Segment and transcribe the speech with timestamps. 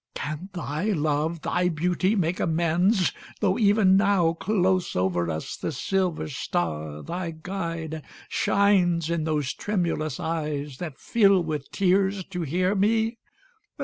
[0.15, 6.27] Can thy love, Thy beauty, make amends, tho' even now, Close over us, the silver
[6.27, 13.19] star, thy guide, Shines in those tremulous eyes that fill with tears To hear me?